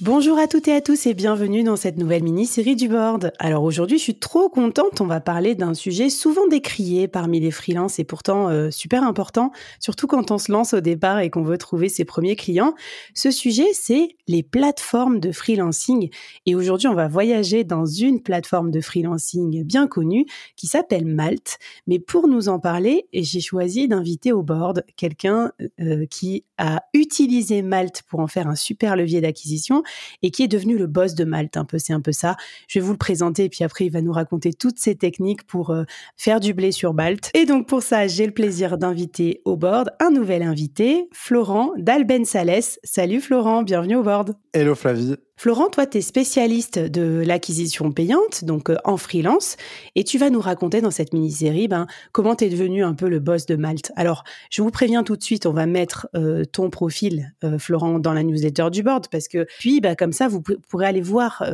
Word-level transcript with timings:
Bonjour 0.00 0.38
à 0.38 0.46
toutes 0.46 0.68
et 0.68 0.74
à 0.74 0.80
tous 0.80 1.06
et 1.06 1.14
bienvenue 1.14 1.64
dans 1.64 1.74
cette 1.74 1.98
nouvelle 1.98 2.22
mini-série 2.22 2.76
du 2.76 2.86
board. 2.86 3.32
Alors 3.40 3.64
aujourd'hui, 3.64 3.98
je 3.98 4.04
suis 4.04 4.14
trop 4.14 4.48
contente, 4.48 5.00
on 5.00 5.06
va 5.06 5.18
parler 5.20 5.56
d'un 5.56 5.74
sujet 5.74 6.08
souvent 6.08 6.46
décrié 6.46 7.08
parmi 7.08 7.40
les 7.40 7.50
freelances 7.50 7.98
et 7.98 8.04
pourtant 8.04 8.48
euh, 8.48 8.70
super 8.70 9.02
important, 9.02 9.50
surtout 9.80 10.06
quand 10.06 10.30
on 10.30 10.38
se 10.38 10.52
lance 10.52 10.72
au 10.72 10.78
départ 10.78 11.18
et 11.18 11.30
qu'on 11.30 11.42
veut 11.42 11.58
trouver 11.58 11.88
ses 11.88 12.04
premiers 12.04 12.36
clients. 12.36 12.76
Ce 13.12 13.32
sujet, 13.32 13.66
c'est 13.72 14.10
les 14.28 14.44
plateformes 14.44 15.18
de 15.18 15.32
freelancing 15.32 16.10
et 16.46 16.54
aujourd'hui, 16.54 16.86
on 16.86 16.94
va 16.94 17.08
voyager 17.08 17.64
dans 17.64 17.84
une 17.84 18.22
plateforme 18.22 18.70
de 18.70 18.80
freelancing 18.80 19.64
bien 19.64 19.88
connue 19.88 20.26
qui 20.54 20.68
s'appelle 20.68 21.06
Malte. 21.06 21.58
Mais 21.88 21.98
pour 21.98 22.28
nous 22.28 22.48
en 22.48 22.60
parler, 22.60 23.08
j'ai 23.12 23.40
choisi 23.40 23.88
d'inviter 23.88 24.30
au 24.30 24.44
board 24.44 24.84
quelqu'un 24.94 25.50
euh, 25.80 26.06
qui 26.06 26.44
a 26.56 26.84
utilisé 26.94 27.62
Malte 27.62 28.04
pour 28.08 28.20
en 28.20 28.28
faire 28.28 28.46
un 28.46 28.54
super 28.54 28.94
levier 28.94 29.20
d'acquisition 29.20 29.82
et 30.22 30.30
qui 30.30 30.42
est 30.42 30.48
devenu 30.48 30.76
le 30.78 30.86
boss 30.86 31.14
de 31.14 31.24
Malte. 31.24 31.56
Un 31.56 31.64
peu, 31.64 31.78
c'est 31.78 31.92
un 31.92 32.00
peu 32.00 32.12
ça. 32.12 32.36
Je 32.68 32.78
vais 32.78 32.84
vous 32.84 32.92
le 32.92 32.98
présenter 32.98 33.44
et 33.44 33.48
puis 33.48 33.64
après, 33.64 33.86
il 33.86 33.90
va 33.90 34.02
nous 34.02 34.12
raconter 34.12 34.52
toutes 34.52 34.78
ses 34.78 34.96
techniques 34.96 35.44
pour 35.44 35.70
euh, 35.70 35.84
faire 36.16 36.40
du 36.40 36.54
blé 36.54 36.72
sur 36.72 36.94
Malte. 36.94 37.30
Et 37.34 37.46
donc, 37.46 37.66
pour 37.66 37.82
ça, 37.82 38.06
j'ai 38.06 38.26
le 38.26 38.32
plaisir 38.32 38.78
d'inviter 38.78 39.42
au 39.44 39.56
board 39.56 39.90
un 40.00 40.10
nouvel 40.10 40.42
invité, 40.42 41.08
Florent 41.12 41.72
d'Alben 41.76 42.24
Sales. 42.24 42.78
Salut 42.84 43.20
Florent, 43.20 43.62
bienvenue 43.62 43.96
au 43.96 44.02
board. 44.02 44.34
Hello 44.52 44.74
Flavie. 44.74 45.16
Florent, 45.40 45.68
toi, 45.68 45.86
tu 45.86 45.98
es 45.98 46.00
spécialiste 46.00 46.80
de 46.80 47.22
l'acquisition 47.24 47.92
payante, 47.92 48.44
donc 48.44 48.70
euh, 48.70 48.76
en 48.82 48.96
freelance, 48.96 49.56
et 49.94 50.02
tu 50.02 50.18
vas 50.18 50.30
nous 50.30 50.40
raconter 50.40 50.80
dans 50.80 50.90
cette 50.90 51.12
mini-série 51.12 51.68
ben, 51.68 51.86
comment 52.10 52.34
tu 52.34 52.46
es 52.46 52.48
devenu 52.48 52.82
un 52.82 52.92
peu 52.92 53.08
le 53.08 53.20
boss 53.20 53.46
de 53.46 53.54
Malte. 53.54 53.92
Alors, 53.94 54.24
je 54.50 54.62
vous 54.62 54.72
préviens 54.72 55.04
tout 55.04 55.16
de 55.16 55.22
suite, 55.22 55.46
on 55.46 55.52
va 55.52 55.66
mettre 55.66 56.08
euh, 56.16 56.44
ton 56.44 56.70
profil, 56.70 57.34
euh, 57.44 57.56
Florent, 57.56 58.00
dans 58.00 58.14
la 58.14 58.24
newsletter 58.24 58.70
du 58.72 58.82
board, 58.82 59.06
parce 59.12 59.28
que 59.28 59.46
puis, 59.60 59.80
ben, 59.80 59.94
comme 59.94 60.12
ça, 60.12 60.26
vous 60.26 60.42
pourrez 60.42 60.86
aller 60.86 61.00
voir 61.00 61.44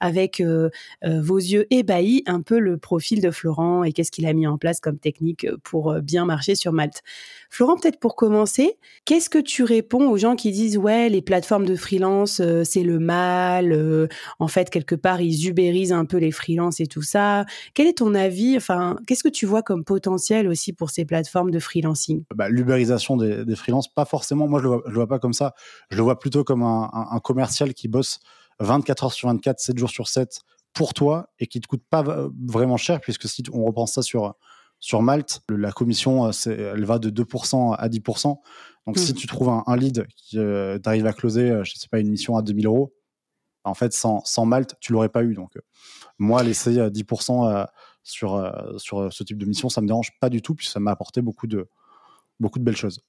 avec 0.00 0.42
vos 1.04 1.36
yeux 1.36 1.66
ébahis 1.70 2.22
un 2.26 2.40
peu 2.40 2.58
le 2.58 2.78
profil 2.78 3.20
de 3.20 3.30
Florent 3.30 3.84
et 3.84 3.92
qu'est-ce 3.92 4.10
qu'il 4.10 4.26
a 4.26 4.32
mis 4.32 4.46
en 4.46 4.56
place 4.56 4.80
comme 4.80 4.98
technique 4.98 5.46
pour 5.62 5.94
bien 6.00 6.24
marcher 6.24 6.54
sur 6.54 6.72
Malte. 6.72 7.02
Florent, 7.50 7.76
peut-être 7.76 7.98
pour 7.98 8.16
commencer, 8.16 8.78
qu'est-ce 9.04 9.28
que 9.28 9.38
tu 9.38 9.62
réponds 9.62 10.08
aux 10.08 10.16
gens 10.16 10.36
qui 10.36 10.52
disent, 10.52 10.78
ouais, 10.78 11.08
les 11.08 11.22
plateformes 11.22 11.66
de 11.66 11.76
freelance, 11.76 12.40
c'est 12.64 12.82
le 12.82 12.98
mal 12.98 13.25
euh, 13.72 14.08
en 14.38 14.48
fait, 14.48 14.70
quelque 14.70 14.94
part, 14.94 15.20
ils 15.20 15.48
ubérisent 15.48 15.92
un 15.92 16.04
peu 16.04 16.18
les 16.18 16.30
freelances 16.30 16.80
et 16.80 16.86
tout 16.86 17.02
ça. 17.02 17.44
Quel 17.74 17.86
est 17.86 17.98
ton 17.98 18.14
avis 18.14 18.56
Enfin, 18.56 18.96
qu'est-ce 19.06 19.22
que 19.22 19.28
tu 19.28 19.46
vois 19.46 19.62
comme 19.62 19.84
potentiel 19.84 20.48
aussi 20.48 20.72
pour 20.72 20.90
ces 20.90 21.04
plateformes 21.04 21.50
de 21.50 21.58
freelancing? 21.58 22.24
Bah, 22.34 22.48
L'ubérisation 22.48 23.16
des, 23.16 23.44
des 23.44 23.56
freelances, 23.56 23.92
pas 23.92 24.04
forcément. 24.04 24.48
Moi, 24.48 24.60
je 24.60 24.64
le, 24.64 24.68
vois, 24.68 24.82
le 24.86 24.94
vois 24.94 25.06
pas 25.06 25.18
comme 25.18 25.32
ça. 25.32 25.54
Je 25.90 25.96
le 25.96 26.02
vois 26.02 26.18
plutôt 26.18 26.44
comme 26.44 26.62
un, 26.62 27.20
commercial 27.22 27.74
qui 27.74 27.88
bosse 27.88 28.20
24 28.60 29.04
heures 29.04 29.12
sur 29.12 29.28
24, 29.28 29.58
7 29.58 29.78
jours 29.78 29.90
sur 29.90 30.08
7 30.08 30.40
pour 30.72 30.94
toi 30.94 31.30
et 31.38 31.46
qui 31.46 31.60
te 31.60 31.66
coûte 31.66 31.82
pas 31.88 32.04
vraiment 32.46 32.76
cher, 32.76 33.00
puisque 33.00 33.28
si 33.28 33.42
on 33.52 33.64
repense 33.64 33.92
ça 33.92 34.02
sur 34.02 34.34
sur 34.78 35.00
Malte, 35.00 35.40
la 35.48 35.72
commission, 35.72 36.26
euh, 36.26 36.30
elle 36.46 36.84
va 36.84 36.98
de 36.98 37.10
2% 37.10 37.74
à 37.74 37.88
10%. 37.88 38.36
Donc, 38.86 38.98
si 38.98 39.12
mmh. 39.12 39.16
tu 39.16 39.26
trouves 39.26 39.48
un, 39.48 39.76
lead 39.76 40.06
qui 40.16 40.38
euh, 40.38 40.78
t'arrive 40.78 41.06
à 41.06 41.12
closer, 41.12 41.60
je 41.64 41.74
sais 41.74 41.88
pas, 41.90 41.98
une 41.98 42.10
mission 42.10 42.36
à 42.36 42.42
2000 42.42 42.66
euros, 42.66 42.94
en 43.66 43.74
fait, 43.74 43.92
sans, 43.92 44.46
Malte, 44.46 44.76
tu 44.80 44.92
l'aurais 44.92 45.08
pas 45.08 45.22
eu. 45.22 45.34
Donc, 45.34 45.56
euh, 45.56 45.60
moi, 46.18 46.42
laisser 46.42 46.90
10% 46.90 47.46
euh, 47.46 47.64
sur, 48.02 48.34
euh, 48.34 48.78
sur 48.78 49.12
ce 49.12 49.24
type 49.24 49.38
de 49.38 49.46
mission, 49.46 49.68
ça 49.68 49.80
me 49.80 49.86
dérange 49.86 50.12
pas 50.20 50.30
du 50.30 50.40
tout, 50.40 50.54
puisque 50.54 50.72
ça 50.72 50.80
m'a 50.80 50.92
apporté 50.92 51.20
beaucoup 51.20 51.46
de 51.46 51.68
belles 52.40 52.76
choses. 52.76 53.00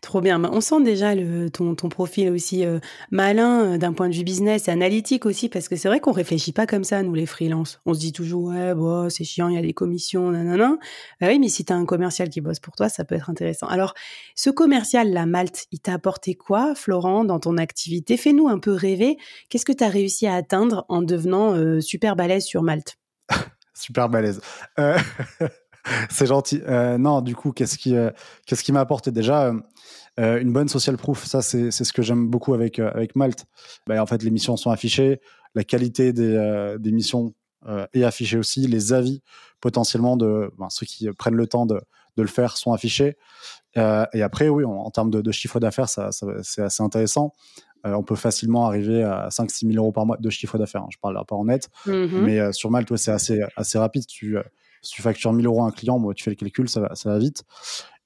Trop 0.00 0.20
bien. 0.20 0.42
On 0.44 0.60
sent 0.60 0.82
déjà 0.82 1.14
ton, 1.52 1.74
profil 1.74 2.30
aussi 2.30 2.64
euh, 2.64 2.78
malin 3.10 3.74
euh, 3.74 3.78
d'un 3.78 3.92
point 3.92 4.08
de 4.08 4.14
vue 4.14 4.24
business 4.24 4.68
et 4.68 4.70
analytique 4.70 5.26
aussi, 5.26 5.48
parce 5.48 5.68
que 5.68 5.76
c'est 5.76 5.88
vrai 5.88 6.00
qu'on 6.00 6.12
réfléchit 6.12 6.52
pas 6.52 6.66
comme 6.66 6.84
ça, 6.84 7.02
nous, 7.02 7.14
les 7.14 7.26
freelances. 7.26 7.80
On 7.86 7.94
se 7.94 8.00
dit 8.00 8.12
toujours, 8.12 8.48
ouais, 8.48 8.74
bon, 8.74 9.08
c'est 9.10 9.24
chiant, 9.24 9.48
il 9.48 9.54
y 9.54 9.58
a 9.58 9.62
des 9.62 9.72
commissions, 9.72 10.30
nanana. 10.30 10.76
Bah 11.20 11.28
oui, 11.28 11.38
mais 11.38 11.48
si 11.48 11.64
tu 11.64 11.72
as 11.72 11.76
un 11.76 11.86
commercial 11.86 12.28
qui 12.28 12.40
bosse 12.40 12.60
pour 12.60 12.74
toi, 12.74 12.88
ça 12.88 13.04
peut 13.04 13.14
être 13.14 13.30
intéressant. 13.30 13.66
Alors, 13.66 13.94
ce 14.34 14.50
commercial, 14.50 15.12
la 15.12 15.26
Malte, 15.26 15.66
il 15.72 15.80
t'a 15.80 15.94
apporté 15.94 16.34
quoi, 16.34 16.74
Florent, 16.74 17.24
dans 17.24 17.40
ton 17.40 17.56
activité? 17.56 18.16
Fais-nous 18.16 18.48
un 18.48 18.58
peu 18.58 18.72
rêver. 18.72 19.16
Qu'est-ce 19.48 19.64
que 19.64 19.72
tu 19.72 19.84
as 19.84 19.88
réussi 19.88 20.26
à 20.26 20.34
atteindre 20.34 20.84
en 20.88 21.02
devenant 21.02 21.54
euh, 21.54 21.80
super 21.80 22.16
balèze 22.16 22.44
sur 22.44 22.62
Malte? 22.62 22.98
Super 23.74 24.08
balèze. 24.08 24.40
c'est 26.10 26.26
gentil. 26.26 26.60
Euh, 26.66 26.98
non, 26.98 27.20
du 27.20 27.34
coup, 27.34 27.52
qu'est-ce 27.52 27.78
qui, 27.78 27.94
euh, 27.96 28.10
qu'est-ce 28.46 28.62
qui 28.62 28.72
m'a 28.72 28.80
apporté 28.80 29.10
déjà 29.10 29.52
euh, 30.18 30.40
une 30.40 30.52
bonne 30.52 30.68
social 30.68 30.96
proof 30.96 31.24
Ça, 31.24 31.42
c'est, 31.42 31.70
c'est 31.70 31.84
ce 31.84 31.92
que 31.92 32.02
j'aime 32.02 32.28
beaucoup 32.28 32.54
avec 32.54 32.78
avec 32.78 33.16
Malte. 33.16 33.46
Bah, 33.86 34.00
en 34.02 34.06
fait, 34.06 34.22
les 34.22 34.30
missions 34.30 34.56
sont 34.56 34.70
affichées, 34.70 35.20
la 35.54 35.64
qualité 35.64 36.12
des, 36.12 36.76
des 36.78 36.92
missions 36.92 37.34
est 37.92 38.04
affichée 38.04 38.38
aussi, 38.38 38.66
les 38.66 38.92
avis 38.92 39.22
potentiellement 39.60 40.16
de 40.16 40.52
ben, 40.58 40.68
ceux 40.70 40.86
qui 40.86 41.10
prennent 41.12 41.34
le 41.34 41.46
temps 41.48 41.66
de, 41.66 41.80
de 42.16 42.22
le 42.22 42.28
faire 42.28 42.56
sont 42.56 42.72
affichés. 42.72 43.16
et 43.74 44.22
après, 44.22 44.48
oui, 44.48 44.64
en, 44.64 44.90
termes 44.90 45.10
de, 45.10 45.20
de 45.20 45.32
chiffre 45.32 45.58
d'affaires, 45.58 45.88
ça, 45.88 46.10
c'est 46.42 46.62
assez 46.62 46.82
intéressant. 46.82 47.32
on 47.84 48.04
peut 48.04 48.14
facilement 48.14 48.66
arriver 48.66 49.02
à 49.02 49.28
5-6 49.28 49.72
000 49.72 49.82
euros 49.82 49.92
par 49.92 50.06
mois 50.06 50.16
de 50.16 50.30
chiffre 50.30 50.58
d'affaires. 50.58 50.82
Hein. 50.82 50.88
je 50.90 50.98
parle 50.98 51.20
pas 51.26 51.34
en 51.34 51.46
net, 51.46 51.68
mmh 51.86 52.06
mais 52.22 52.52
sur 52.52 52.70
Malte, 52.70 52.90
ouais, 52.90 52.98
c'est 52.98 53.10
assez, 53.12 53.42
assez 53.56 53.78
rapide. 53.78 54.06
Tu, 54.06 54.36
si 54.86 54.92
tu 54.92 55.02
factures 55.02 55.32
1000 55.32 55.46
euros 55.46 55.62
à 55.62 55.66
un 55.66 55.70
client, 55.70 55.98
moi, 55.98 56.14
tu 56.14 56.24
fais 56.24 56.30
le 56.30 56.36
calcul, 56.36 56.68
ça 56.68 56.80
va, 56.80 56.94
ça 56.94 57.10
va 57.10 57.18
vite. 57.18 57.44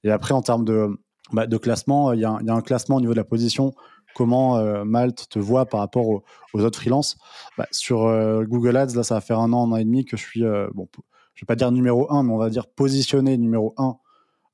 Et 0.03 0.11
après, 0.11 0.33
en 0.33 0.41
termes 0.41 0.65
de, 0.65 0.89
bah, 1.31 1.47
classement, 1.47 2.13
il 2.13 2.19
y, 2.19 2.25
a 2.25 2.31
un 2.33 2.61
classement 2.61 2.97
au 2.97 3.01
niveau 3.01 3.13
de 3.13 3.19
la 3.19 3.23
position. 3.23 3.73
Comment 4.15 4.57
euh, 4.57 4.83
Malte 4.83 5.27
te 5.29 5.39
voit 5.39 5.65
par 5.65 5.79
rapport 5.79 6.07
aux, 6.07 6.23
autres 6.53 6.79
freelances 6.79 7.17
bah, 7.57 7.67
Sur 7.71 8.05
euh, 8.05 8.43
Google 8.43 8.75
Ads, 8.75 8.95
là, 8.95 9.03
ça 9.03 9.15
va 9.15 9.21
faire 9.21 9.39
un 9.39 9.53
an, 9.53 9.67
un 9.67 9.71
an 9.71 9.75
et 9.77 9.85
demi 9.85 10.03
que 10.03 10.17
je 10.17 10.23
suis, 10.23 10.43
euh, 10.43 10.67
bon, 10.73 10.87
je 11.35 11.43
vais 11.43 11.47
pas 11.47 11.55
dire 11.55 11.71
numéro 11.71 12.11
un, 12.11 12.23
mais 12.23 12.33
on 12.33 12.37
va 12.37 12.49
dire 12.49 12.67
positionné 12.67 13.37
numéro 13.37 13.73
un 13.77 13.97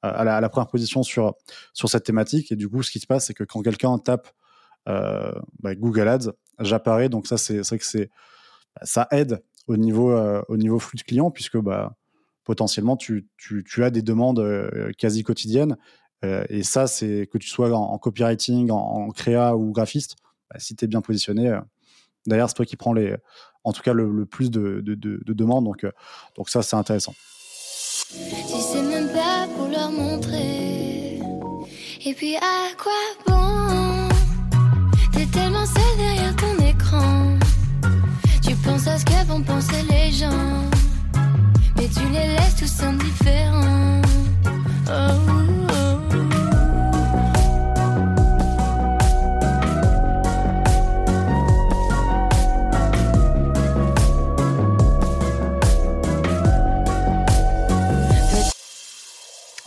à 0.03 0.23
la, 0.23 0.47
première 0.47 0.67
position 0.67 1.03
sur, 1.03 1.33
cette 1.73 2.03
thématique. 2.03 2.51
Et 2.51 2.55
du 2.55 2.69
coup, 2.69 2.83
ce 2.83 2.91
qui 2.91 2.99
se 2.99 3.07
passe, 3.07 3.25
c'est 3.25 3.33
que 3.33 3.43
quand 3.43 3.61
quelqu'un 3.61 3.97
tape 3.97 4.29
bah, 4.85 5.75
Google 5.75 6.07
Ads, 6.07 6.31
j'apparais. 6.59 7.09
Donc 7.09 7.27
ça, 7.27 7.37
c'est 7.37 7.59
vrai 7.67 7.79
que 7.79 8.07
ça 8.83 9.07
aide 9.11 9.43
au 9.65 9.75
niveau, 9.75 10.15
au 10.47 10.55
niveau 10.55 10.79
flux 10.79 10.97
de 10.97 11.03
clients, 11.03 11.31
puisque 11.31 11.57
potentiellement, 12.47 12.95
tu, 12.95 13.27
as 13.79 13.89
des 13.89 14.01
demandes 14.01 14.39
euh, 14.39 14.91
quasi 14.97 15.21
quotidiennes. 15.21 15.75
Euh, 16.23 16.45
et 16.47 16.63
ça, 16.63 16.87
c'est 16.87 17.27
que 17.29 17.37
tu 17.37 17.49
sois 17.49 17.69
en, 17.75 17.97
copywriting, 17.97 18.71
en, 18.71 19.09
créa 19.09 19.57
ou 19.57 19.73
graphiste, 19.73 20.15
bah, 20.49 20.57
si 20.57 20.73
tu 20.73 20.85
es 20.85 20.87
bien 20.87 21.01
positionné, 21.01 21.59
D'ailleurs, 22.25 22.49
c'est 22.49 22.55
toi 22.55 22.65
qui 22.65 22.75
prends 22.75 22.91
les, 22.91 23.15
en 23.63 23.71
tout 23.71 23.81
cas 23.81 23.93
le, 23.93 24.25
plus 24.25 24.51
de, 24.51 24.81
demandes. 24.83 25.63
Donc, 25.63 25.83
euh, 25.83 25.91
donc 26.35 26.49
ça, 26.49 26.61
c'est 26.61 26.75
intéressant. 26.75 27.13
Tu 28.09 28.15
sais 28.15 28.81
même 28.81 29.09
pas 29.13 29.47
pour 29.55 29.67
leur 29.67 29.91
montrer. 29.91 31.19
Et 32.05 32.13
puis 32.13 32.35
à 32.35 32.75
quoi 32.81 32.91
bon? 33.27 34.09
T'es 35.13 35.25
tellement 35.25 35.65
seul 35.65 35.97
derrière 35.97 36.35
ton 36.35 36.65
écran. 36.65 37.37
Tu 38.41 38.55
penses 38.55 38.87
à 38.87 38.97
ce 38.97 39.05
que 39.05 39.25
vont 39.25 39.43
penser 39.43 39.83
les 39.89 40.11
gens. 40.11 40.56
Tu 41.97 42.07
les 42.09 42.27
laisses 42.27 42.55
tous 42.55 42.83
indifférents. 42.83 44.01
Oh. 44.89 45.37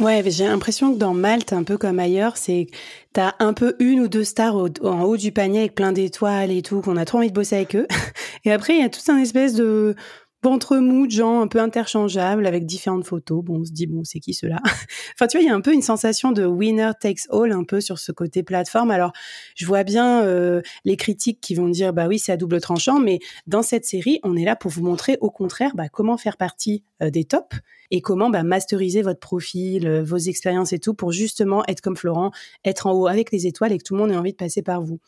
Ouais, 0.01 0.23
j'ai 0.31 0.47
l'impression 0.47 0.95
que 0.95 0.99
dans 0.99 1.13
Malte, 1.13 1.53
un 1.53 1.63
peu 1.63 1.77
comme 1.77 1.99
ailleurs, 1.99 2.39
c'est 2.39 2.69
t'as 3.13 3.35
un 3.39 3.53
peu 3.53 3.77
une 3.81 4.01
ou 4.01 4.09
deux 4.09 4.25
stars 4.25 4.57
en 4.57 5.03
haut 5.03 5.19
du 5.19 5.31
panier 5.31 5.61
avec 5.61 5.75
plein 5.75 5.93
d'étoiles 5.93 6.51
et 6.51 6.63
tout, 6.63 6.81
qu'on 6.81 6.97
a 6.97 7.05
trop 7.05 7.19
envie 7.19 7.29
de 7.29 7.35
bosser 7.35 7.57
avec 7.57 7.77
eux. 7.77 7.87
Et 8.47 8.53
après, 8.53 8.75
il 8.75 8.81
y 8.81 8.85
a 8.85 8.89
tout 8.89 9.03
un 9.09 9.19
espèce 9.19 9.55
de 9.55 9.95
ventre 10.43 10.79
mou 10.79 11.07
de 11.07 11.13
gens 11.13 11.41
un 11.41 11.49
peu 11.49 11.61
interchangeables 11.61 12.47
avec 12.47 12.65
différentes 12.65 13.05
photos. 13.05 13.45
Bon, 13.45 13.61
on 13.61 13.65
se 13.65 13.73
dit, 13.73 13.87
bon, 13.87 14.05
c'est 14.05 14.21
qui 14.21 14.35
cela 14.35 14.59
Enfin, 15.15 15.27
tu 15.27 15.37
vois, 15.37 15.43
il 15.43 15.49
y 15.49 15.51
a 15.51 15.55
un 15.55 15.61
peu 15.61 15.73
une 15.73 15.83
sensation 15.83 16.33
de 16.33 16.45
winner 16.45 16.93
takes 16.99 17.29
all 17.31 17.53
un 17.53 17.65
peu 17.65 17.81
sur 17.81 17.99
ce 17.99 18.13
côté 18.13 18.43
plateforme. 18.43 18.91
Alors, 18.91 19.13
je 19.55 19.67
vois 19.67 19.85
bien 19.85 20.23
euh, 20.25 20.63
les 20.85 20.97
critiques 20.97 21.41
qui 21.41 21.55
vont 21.55 21.69
dire, 21.69 21.93
bah 21.93 22.07
oui, 22.09 22.19
c'est 22.19 22.33
à 22.33 22.37
double 22.37 22.61
tranchant, 22.61 22.99
mais 22.99 23.19
dans 23.47 23.63
cette 23.63 23.85
série, 23.85 24.21
on 24.23 24.37
est 24.37 24.45
là 24.45 24.57
pour 24.57 24.71
vous 24.71 24.83
montrer 24.83 25.19
au 25.21 25.31
contraire 25.31 25.73
bah, 25.75 25.89
comment 25.89 26.17
faire 26.17 26.37
partie 26.37 26.85
euh, 27.03 27.11
des 27.11 27.25
tops 27.25 27.57
et 27.91 28.01
comment 28.01 28.31
bah, 28.31 28.43
masteriser 28.43 29.03
votre 29.03 29.21
profil, 29.21 29.87
euh, 29.87 30.03
vos 30.03 30.17
expériences 30.17 30.73
et 30.73 30.79
tout 30.79 30.95
pour 30.95 31.13
justement 31.13 31.65
être 31.67 31.81
comme 31.81 31.97
Florent, 31.97 32.31
être 32.65 32.87
en 32.87 32.93
haut 32.93 33.09
avec 33.09 33.33
les 33.33 33.47
étoiles 33.47 33.73
et 33.73 33.79
que 33.79 33.85
tout 33.85 33.95
le 33.95 34.01
monde 34.01 34.13
ait 34.13 34.17
envie 34.17 34.33
de 34.33 34.37
passer 34.37 34.63
par 34.63 34.81
vous. 34.81 35.01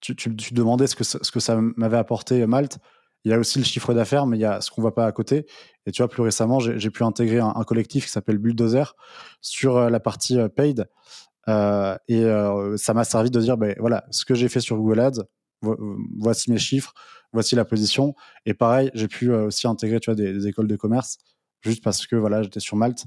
Tu, 0.00 0.14
tu, 0.14 0.34
tu 0.36 0.52
demandais 0.52 0.86
ce 0.86 0.96
que 0.96 1.04
ce 1.04 1.30
que 1.30 1.40
ça 1.40 1.58
m'avait 1.76 1.96
apporté 1.96 2.44
Malte. 2.46 2.78
Il 3.24 3.30
y 3.30 3.34
a 3.34 3.38
aussi 3.38 3.58
le 3.58 3.64
chiffre 3.64 3.94
d'affaires, 3.94 4.26
mais 4.26 4.36
il 4.36 4.40
y 4.40 4.44
a 4.44 4.60
ce 4.60 4.70
qu'on 4.70 4.82
voit 4.82 4.94
pas 4.94 5.06
à 5.06 5.12
côté. 5.12 5.46
Et 5.86 5.92
tu 5.92 6.02
vois, 6.02 6.08
plus 6.08 6.22
récemment, 6.22 6.60
j'ai 6.60 6.90
pu 6.90 7.02
intégrer 7.04 7.38
un, 7.38 7.64
collectif 7.64 8.06
qui 8.06 8.10
s'appelle 8.10 8.38
Bulldozer 8.38 8.96
sur 9.40 9.76
euh, 9.76 9.90
la 9.90 10.00
partie 10.00 10.38
euh, 10.38 10.48
paid. 10.48 10.86
Euh, 11.48 11.96
et 12.08 12.24
ça 12.76 12.94
m'a 12.94 13.04
servi 13.04 13.30
de 13.30 13.40
dire, 13.40 13.56
ben 13.56 13.74
voilà, 13.78 14.04
ce 14.10 14.24
que 14.24 14.34
j'ai 14.34 14.48
fait 14.48 14.60
sur 14.60 14.76
Google 14.76 15.00
Ads, 15.00 15.24
voici 16.18 16.50
mes 16.50 16.58
chiffres, 16.58 16.92
voici 17.32 17.54
la 17.54 17.64
position. 17.64 18.14
Et 18.46 18.54
pareil, 18.54 18.90
j'ai 18.94 19.08
pu 19.08 19.32
aussi 19.32 19.66
intégrer, 19.66 20.00
tu 20.00 20.10
vois, 20.10 20.14
des, 20.14 20.46
écoles 20.46 20.68
de 20.68 20.76
commerce 20.76 21.18
juste 21.60 21.82
parce 21.82 22.06
que 22.06 22.16
voilà, 22.16 22.42
j'étais 22.42 22.60
sur 22.60 22.76
Malte 22.76 23.04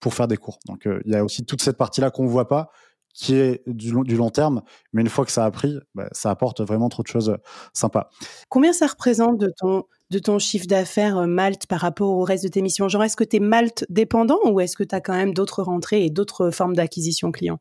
pour 0.00 0.14
faire 0.14 0.26
des 0.26 0.36
cours. 0.36 0.58
Donc 0.66 0.88
il 1.04 1.12
y 1.12 1.14
a 1.14 1.24
aussi 1.24 1.44
toute 1.44 1.62
cette 1.62 1.76
partie-là 1.76 2.10
qu'on 2.10 2.24
ne 2.24 2.28
voit 2.28 2.48
pas, 2.48 2.70
qui 3.12 3.34
est 3.34 3.62
du 3.66 3.90
long, 3.90 4.02
du 4.02 4.16
long 4.16 4.30
terme, 4.30 4.62
mais 4.92 5.02
une 5.02 5.08
fois 5.08 5.24
que 5.24 5.32
ça 5.32 5.44
a 5.44 5.50
pris, 5.50 5.76
bah, 5.94 6.08
ça 6.12 6.30
apporte 6.30 6.60
vraiment 6.60 6.88
trop 6.88 7.02
de 7.02 7.08
choses 7.08 7.30
euh, 7.30 7.36
sympas. 7.72 8.08
Combien 8.48 8.72
ça 8.72 8.86
représente 8.86 9.38
de 9.38 9.52
ton, 9.56 9.84
de 10.10 10.18
ton 10.18 10.38
chiffre 10.38 10.66
d'affaires 10.66 11.18
euh, 11.18 11.26
Malte 11.26 11.66
par 11.66 11.80
rapport 11.80 12.10
au 12.10 12.22
reste 12.22 12.44
de 12.44 12.48
tes 12.48 12.62
missions? 12.62 12.88
Genre, 12.88 13.02
est-ce 13.02 13.16
que 13.16 13.24
tu 13.24 13.36
es 13.36 13.40
Malte 13.40 13.84
dépendant 13.88 14.38
ou 14.46 14.60
est-ce 14.60 14.76
que 14.76 14.84
tu 14.84 14.94
as 14.94 15.00
quand 15.00 15.14
même 15.14 15.34
d'autres 15.34 15.62
rentrées 15.62 16.04
et 16.04 16.10
d'autres 16.10 16.50
formes 16.50 16.74
d'acquisition 16.74 17.32
client? 17.32 17.58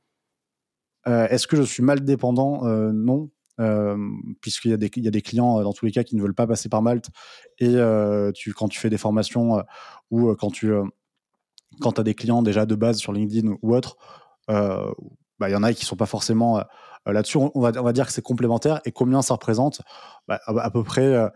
Euh, 1.08 1.28
Est-ce 1.30 1.48
que 1.48 1.56
je 1.56 1.64
suis 1.64 1.82
Malte 1.82 2.04
dépendant? 2.04 2.64
Non. 2.94 3.30
puisqu'il 4.42 4.72
y, 4.72 4.74
a 4.74 4.78
des, 4.78 4.92
y 4.96 5.08
a 5.08 5.12
des 5.12 5.22
clients 5.22 5.62
dans 5.64 5.74
tous 5.74 5.86
les 5.86 5.92
cas 5.92 6.04
qui 6.04 6.16
ne 6.16 6.22
veulent 6.22 6.36
pas 6.36 6.48
passer 6.48 6.70
par 6.70 6.82
Malte 6.82 7.08
et 7.58 7.76
tu, 8.36 8.54
quand 8.54 8.68
tu 8.68 8.80
fais 8.80 8.90
des 8.90 8.98
formations 8.98 9.64
ou 10.12 10.36
quand 10.36 10.52
tu 10.52 10.72
quand 11.82 12.00
as 12.00 12.04
des 12.04 12.16
clients 12.16 12.42
déjà 12.42 12.66
de 12.66 12.76
base 12.76 12.98
sur 12.98 13.14
LinkedIn 13.14 13.56
ou 13.62 13.76
autre, 13.76 13.98
bah, 15.40 15.50
il 15.50 15.54
y 15.54 15.56
en 15.56 15.64
a 15.64 15.74
qui 15.74 15.86
sont 15.86 15.96
pas 15.96 16.06
forcément 16.06 16.60
euh, 16.60 16.64
là-dessus. 17.06 17.38
On 17.38 17.60
va, 17.60 17.72
on 17.78 17.84
va 17.84 17.94
dire 17.94 18.06
que 18.06 18.12
c'est 18.12 18.22
complémentaire. 18.22 18.82
Et 18.86 18.92
combien 18.92 19.22
ça 19.22 19.34
représente 19.34 19.82
bah, 20.28 20.40
à, 20.46 20.70
peu 20.70 20.84
près. 20.84 21.06
Euh, 21.06 21.30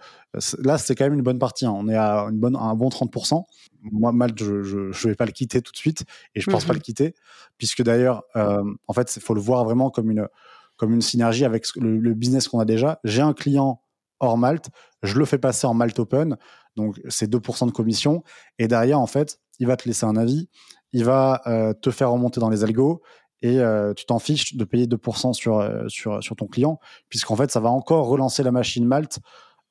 là, 0.59 0.77
c'est 0.77 0.95
quand 0.95 1.05
même 1.05 1.13
une 1.13 1.21
bonne 1.21 1.39
partie. 1.39 1.65
Hein. 1.65 1.73
On 1.75 1.87
est 1.87 1.95
à, 1.95 2.27
une 2.29 2.39
bonne, 2.39 2.55
un 2.55 2.75
bon 2.75 2.89
30%. 2.89 3.43
Moi, 3.91 4.11
mal, 4.11 4.31
je, 4.35 4.61
je, 4.61 5.07
vais 5.07 5.15
pas 5.15 5.25
le 5.25 5.31
quitter 5.31 5.61
tout 5.61 5.71
de 5.71 5.77
suite. 5.77 6.03
Et 6.35 6.41
je 6.41 6.49
pense 6.49 6.65
pas 6.65 6.73
mmh 6.73 6.77
le 6.77 6.81
quitter. 6.81 7.15
Puisque 7.57 7.83
d'ailleurs, 7.83 8.23
euh, 8.35 8.63
en 8.87 8.93
fait, 8.93 9.15
il 9.15 9.21
faut 9.21 9.33
le 9.33 9.41
voir 9.41 9.63
vraiment 9.63 9.89
comme 9.89 10.11
une, 10.11 10.27
comme 10.75 10.93
une 10.93 11.01
synergie 11.01 11.45
avec 11.45 11.65
le, 11.75 12.13
business 12.13 12.47
qu'on 12.47 12.59
a 12.59 12.65
déjà. 12.65 12.99
J'ai 13.03 13.21
un 13.21 13.33
client 13.33 13.81
hors 14.19 14.37
Malte. 14.37 14.69
Je 15.01 15.17
le 15.17 15.25
fais 15.25 15.37
passer 15.37 15.67
en 15.67 15.73
Malte 15.73 15.99
Open. 15.99 16.37
Donc, 16.75 16.99
c'est 17.07 17.31
2% 17.31 17.67
de 17.67 17.71
commission. 17.71 18.23
Et 18.57 18.67
derrière, 18.67 18.99
en 18.99 19.07
fait, 19.07 19.39
il 19.59 19.67
va 19.67 19.77
te 19.77 19.87
laisser 19.87 20.05
un 20.05 20.15
avis. 20.15 20.49
Il 20.91 21.05
va 21.05 21.41
te 21.81 21.89
faire 21.89 22.11
remonter 22.11 22.39
dans 22.39 22.49
les 22.49 22.63
algos 22.63 23.01
et 23.43 23.59
euh, 23.59 23.93
tu 23.93 24.05
t'en 24.05 24.19
fiches 24.19 24.55
de 24.55 24.63
payer 24.63 24.87
2% 24.87 25.33
sur, 25.33 25.59
euh, 25.59 25.83
sur, 25.89 26.23
sur 26.23 26.35
ton 26.35 26.47
client, 26.47 26.79
puisqu'en 27.09 27.35
fait, 27.35 27.51
ça 27.51 27.59
va 27.59 27.69
encore 27.69 28.07
relancer 28.07 28.41
la 28.41 28.51
machine 28.51 28.85
Malte, 28.85 29.19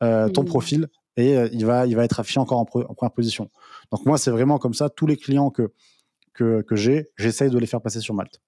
euh, 0.02 0.28
ton 0.28 0.42
mmh. 0.42 0.46
profil, 0.46 0.88
et 1.16 1.34
il, 1.52 1.66
va, 1.66 1.86
il 1.86 1.96
va 1.96 2.04
être 2.04 2.20
affiché 2.20 2.38
encore 2.38 2.58
en, 2.58 2.64
première 2.64 3.12
position. 3.12 3.50
Donc 3.90 4.06
moi, 4.06 4.18
c'est 4.18 4.30
vraiment 4.30 4.58
comme 4.58 4.74
ça, 4.74 4.88
tous 4.88 5.06
les 5.06 5.16
clients 5.16 5.50
que, 5.50 5.72
que, 6.34 6.62
que 6.62 6.76
j'ai, 6.76 7.10
j'essaye 7.16 7.50
de 7.50 7.58
les 7.58 7.66
faire 7.66 7.80
passer 7.82 8.00
sur 8.00 8.14
Malte. 8.14 8.40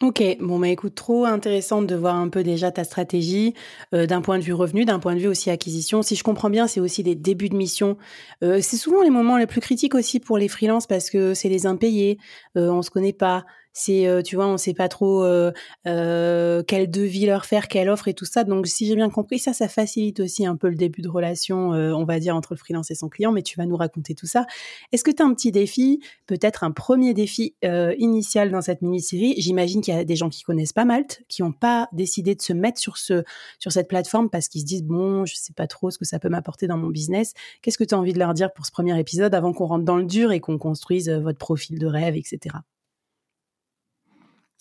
Ok, 0.00 0.20
bon 0.40 0.58
bah 0.58 0.66
écoute, 0.66 0.96
trop 0.96 1.26
intéressant 1.26 1.80
de 1.80 1.94
voir 1.94 2.16
un 2.16 2.28
peu 2.28 2.42
déjà 2.42 2.72
ta 2.72 2.82
stratégie 2.82 3.54
d'un 3.92 4.20
point 4.20 4.36
de 4.36 4.42
vue 4.42 4.52
revenu, 4.52 4.84
d'un 4.84 4.98
point 4.98 5.14
de 5.14 5.20
vue 5.20 5.28
aussi 5.28 5.48
acquisition. 5.48 6.02
Si 6.02 6.16
je 6.16 6.24
comprends 6.24 6.50
bien, 6.50 6.66
c'est 6.66 6.80
aussi 6.80 7.04
des 7.04 7.14
débuts 7.14 7.48
de 7.48 7.54
mission. 7.54 7.96
c'est 8.40 8.76
souvent 8.76 9.02
les 9.02 9.10
moments 9.10 9.38
les 9.38 9.46
plus 9.46 9.60
critiques 9.60 9.94
aussi 9.94 10.18
pour 10.18 10.38
les 10.38 10.48
freelances 10.48 10.88
parce 10.88 11.08
que 11.08 11.34
c'est 11.34 11.48
les 11.48 11.66
impayés, 11.66 12.18
on 12.56 12.82
se 12.82 12.90
connaît 12.90 13.12
pas, 13.12 13.44
c'est 13.72 14.06
euh, 14.06 14.22
tu 14.22 14.36
vois 14.36 14.46
on 14.46 14.56
sait 14.58 14.74
pas 14.74 14.88
trop 14.88 15.24
euh, 15.24 15.50
euh, 15.86 16.62
quel 16.66 16.90
devis 16.90 17.26
leur 17.26 17.46
faire 17.46 17.68
quelle 17.68 17.88
offre 17.88 18.08
et 18.08 18.14
tout 18.14 18.24
ça. 18.24 18.44
Donc 18.44 18.66
si 18.66 18.86
j'ai 18.86 18.96
bien 18.96 19.10
compris 19.10 19.38
ça 19.38 19.52
ça 19.52 19.68
facilite 19.68 20.20
aussi 20.20 20.46
un 20.46 20.56
peu 20.56 20.68
le 20.68 20.74
début 20.74 21.02
de 21.02 21.08
relation 21.08 21.70
on 21.70 22.04
va 22.04 22.18
dire 22.20 22.36
entre 22.36 22.54
le 22.54 22.58
freelance 22.58 22.90
et 22.90 22.94
son 22.94 23.08
client 23.08 23.32
mais 23.32 23.42
tu 23.42 23.58
vas 23.58 23.66
nous 23.66 23.76
raconter 23.76 24.14
tout 24.14 24.26
ça. 24.26 24.46
Est-ce 24.92 25.04
que 25.04 25.10
tu 25.10 25.22
as 25.22 25.26
un 25.26 25.34
petit 25.34 25.52
défi 25.52 26.00
peut-être 26.26 26.64
un 26.64 26.70
premier 26.70 27.14
défi 27.14 27.54
initial 27.98 28.50
dans 28.50 28.60
cette 28.60 28.82
mini-série? 28.82 29.34
J'imagine 29.38 29.80
qu'il 29.80 29.94
y 29.94 29.96
a 29.96 30.04
des 30.04 30.16
gens 30.16 30.28
qui 30.28 30.42
connaissent 30.42 30.72
pas 30.72 30.84
Malte 30.84 31.22
qui 31.28 31.42
n'ont 31.42 31.52
pas 31.52 31.88
décidé 31.92 32.34
de 32.34 32.42
se 32.42 32.52
mettre 32.52 32.78
sur 32.78 32.98
ce 32.98 33.24
sur 33.58 33.72
cette 33.72 33.88
plateforme 33.88 34.30
parce 34.30 34.48
qu'ils 34.48 34.62
se 34.62 34.66
disent 34.66 34.84
bon 34.84 35.24
je 35.24 35.34
sais 35.36 35.52
pas 35.54 35.66
trop 35.66 35.90
ce 35.90 35.98
que 35.98 36.04
ça 36.04 36.18
peut 36.18 36.28
m'apporter 36.28 36.66
dans 36.66 36.76
mon 36.76 36.88
business. 36.88 37.32
Qu'est-ce 37.62 37.78
que 37.78 37.84
tu 37.84 37.94
as 37.94 37.98
envie 37.98 38.12
de 38.12 38.18
leur 38.18 38.34
dire 38.34 38.52
pour 38.52 38.66
ce 38.66 38.72
premier 38.72 38.98
épisode 38.98 39.34
avant 39.34 39.52
qu'on 39.52 39.66
rentre 39.66 39.84
dans 39.84 39.96
le 39.96 40.04
dur 40.04 40.32
et 40.32 40.40
qu'on 40.40 40.58
construise 40.58 41.08
votre 41.10 41.38
profil 41.38 41.78
de 41.78 41.86
rêve 41.86 42.16
etc 42.16 42.56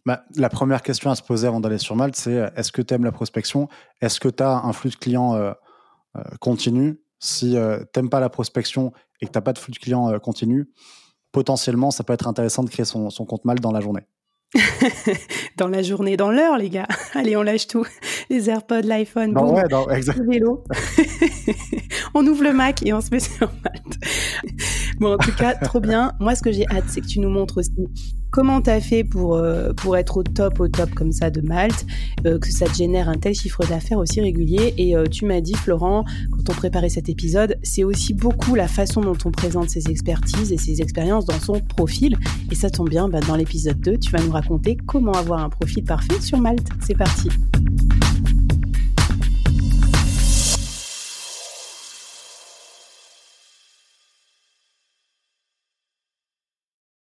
bah, 0.05 0.23
la 0.35 0.49
première 0.49 0.81
question 0.81 1.11
à 1.11 1.15
se 1.15 1.21
poser 1.21 1.47
avant 1.47 1.59
d'aller 1.59 1.77
sur 1.77 1.95
Malte, 1.95 2.15
c'est 2.15 2.37
euh, 2.37 2.49
est-ce 2.55 2.71
que 2.71 2.81
tu 2.81 2.93
aimes 2.93 3.03
la 3.03 3.11
prospection? 3.11 3.69
Est-ce 4.01 4.19
que 4.19 4.29
tu 4.29 4.41
as 4.41 4.57
un 4.63 4.73
flux 4.73 4.89
de 4.89 4.95
clients 4.95 5.35
euh, 5.35 5.51
euh, 6.17 6.21
continu? 6.39 6.99
Si 7.19 7.51
tu 7.51 7.55
n'aimes 7.55 8.09
pas 8.09 8.19
la 8.19 8.29
prospection 8.29 8.93
et 9.21 9.27
que 9.27 9.31
tu 9.31 9.37
n'as 9.37 9.43
pas 9.43 9.53
de 9.53 9.59
flux 9.59 9.71
de 9.71 9.77
clients 9.77 10.17
continu, 10.19 10.71
potentiellement, 11.31 11.91
ça 11.91 12.03
peut 12.03 12.13
être 12.13 12.27
intéressant 12.27 12.63
de 12.63 12.69
créer 12.69 12.83
son, 12.83 13.09
compte 13.09 13.45
Malte 13.45 13.61
dans 13.61 13.71
la 13.71 13.79
journée. 13.79 14.01
dans 15.57 15.67
la 15.67 15.83
journée, 15.83 16.17
dans 16.17 16.31
l'heure, 16.31 16.57
les 16.57 16.71
gars. 16.71 16.87
Allez, 17.13 17.37
on 17.37 17.43
lâche 17.43 17.67
tout. 17.67 17.85
Les 18.31 18.49
AirPods, 18.49 18.81
l'iPhone, 18.81 19.35
le 19.35 20.31
vélo. 20.31 20.63
on 22.15 22.25
ouvre 22.25 22.43
le 22.43 22.53
Mac 22.53 22.83
et 22.83 22.91
on 22.91 23.01
se 23.01 23.11
met 23.11 23.19
sur 23.19 23.51
Malte. 23.63 23.99
Bon, 24.99 25.13
en 25.13 25.17
tout 25.19 25.35
cas, 25.35 25.53
trop 25.53 25.79
bien. 25.79 26.13
Moi, 26.19 26.33
ce 26.33 26.41
que 26.41 26.51
j'ai 26.51 26.67
hâte, 26.69 26.85
c'est 26.87 27.01
que 27.01 27.07
tu 27.07 27.19
nous 27.19 27.29
montres 27.29 27.59
aussi 27.59 27.87
comment 28.31 28.61
tu 28.61 28.69
as 28.69 28.81
fait 28.81 29.03
pour, 29.03 29.35
euh, 29.35 29.73
pour 29.73 29.97
être 29.97 30.17
au 30.17 30.23
top, 30.23 30.59
au 30.59 30.67
top 30.67 30.89
comme 30.95 31.11
ça 31.11 31.29
de 31.29 31.41
Malte, 31.41 31.85
euh, 32.25 32.39
que 32.39 32.51
ça 32.51 32.65
te 32.65 32.73
génère 32.73 33.09
un 33.09 33.17
tel 33.17 33.35
chiffre 33.35 33.65
d'affaires 33.65 33.99
aussi 33.99 34.21
régulier. 34.21 34.73
Et 34.77 34.95
euh, 34.95 35.05
tu 35.05 35.25
m'as 35.25 35.41
dit, 35.41 35.53
Florent, 35.53 36.05
quand 36.31 36.49
on 36.49 36.53
préparait 36.53 36.89
cet 36.89 37.09
épisode, 37.09 37.57
c'est 37.61 37.83
aussi 37.83 38.13
beaucoup 38.13 38.55
la 38.55 38.67
façon 38.67 39.01
dont 39.01 39.17
on 39.25 39.31
présente 39.31 39.69
ses 39.69 39.89
expertises 39.89 40.51
et 40.51 40.57
ses 40.57 40.81
expériences 40.81 41.25
dans 41.25 41.39
son 41.39 41.59
profil. 41.59 42.17
Et 42.49 42.55
ça 42.55 42.69
tombe 42.69 42.89
bien, 42.89 43.07
bah, 43.07 43.19
dans 43.19 43.35
l'épisode 43.35 43.79
2, 43.79 43.97
tu 43.97 44.11
vas 44.11 44.23
nous 44.23 44.31
raconter 44.31 44.77
comment 44.85 45.13
avoir 45.13 45.43
un 45.43 45.49
profil 45.49 45.83
parfait 45.83 46.19
sur 46.21 46.39
Malte. 46.39 46.67
C'est 46.79 46.97
parti. 46.97 47.29